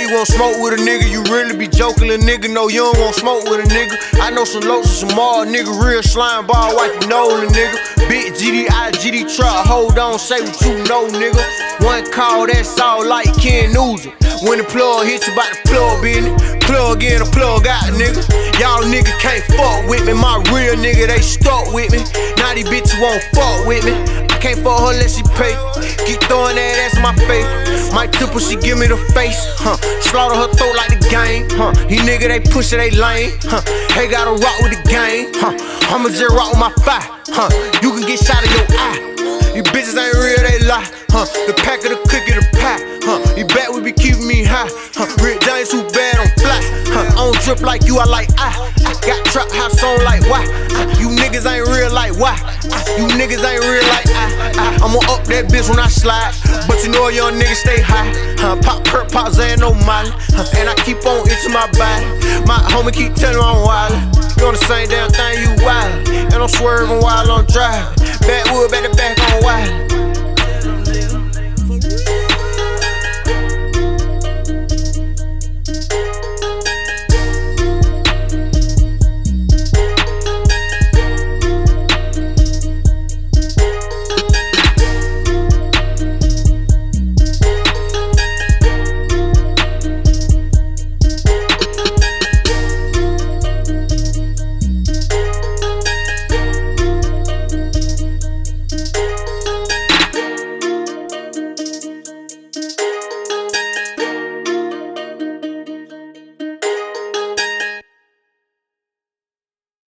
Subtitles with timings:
[0.00, 2.48] You won't smoke with a nigga, you really be joking, little nigga.
[2.48, 4.00] No, you don't want smoke with a nigga.
[4.18, 5.76] I know some lows and some more, nigga.
[5.76, 8.08] Real slime ball, wipe your nose, nigga.
[8.08, 11.44] Big GDI, GD truck, hold on, say what you know, nigga.
[11.84, 14.14] One call, that's all like Ken Nugent.
[14.40, 16.60] When the plug hits you, bout the plug in it.
[16.62, 18.24] Plug in, a plug out, nigga.
[18.58, 20.14] Y'all nigga can't fuck with me.
[20.14, 21.98] My real nigga, they stuck with me.
[22.40, 24.29] Now these bitches won't fuck with me.
[24.40, 25.52] I can't fuck her unless she pay.
[26.08, 27.44] Keep throwing that ass in my face.
[27.92, 29.36] My triple, she give me the face.
[29.60, 29.76] Huh.
[30.00, 31.44] Slaughter her throat like the game.
[31.52, 31.76] Huh.
[31.84, 33.36] These nigga, they push it, they lame.
[33.44, 33.60] Huh.
[33.92, 35.28] Hey, gotta rock with the game.
[35.36, 35.52] Huh.
[35.92, 37.04] I'ma just rock with my fire.
[37.36, 37.52] Huh.
[37.84, 38.96] You can get shot in your eye.
[39.52, 40.88] These bitches ain't real, they lie.
[41.12, 41.28] Huh.
[41.44, 42.80] The pack of the cookie, the pie.
[43.04, 43.20] Huh.
[43.36, 44.72] These back we be keeping me high.
[44.96, 45.04] Huh.
[45.20, 46.64] Rick James too bad on fly.
[46.88, 47.12] Huh.
[47.12, 48.56] I don't drip like you, I like I.
[48.88, 50.48] I got trap house on like why?
[50.72, 52.40] Uh, you niggas ain't real like why?
[52.64, 54.09] Uh, you niggas ain't real like I.
[54.09, 54.09] I.
[54.82, 56.34] I'ma up that bitch when I slide.
[56.68, 58.12] But you know a young nigga stay high.
[58.38, 58.56] Huh.
[58.62, 60.10] Pop perk, pop Zan, no molly.
[60.32, 60.58] Huh.
[60.58, 62.06] And I keep on itching my body.
[62.46, 64.40] My homie keep telling I'm wildin'.
[64.40, 66.08] You on the same damn thing, you wild.
[66.32, 67.94] And I'm swerving while I'm driving.
[68.24, 69.99] Backwood, back to back on wild.